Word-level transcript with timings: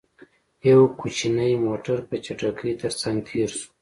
يو 0.69 0.79
کوچينی 0.99 1.49
موټر، 1.65 1.97
په 2.09 2.15
چټکۍ 2.25 2.71
تر 2.81 2.91
څنګ 3.01 3.17
تېر 3.27 3.49
شو. 3.57 3.67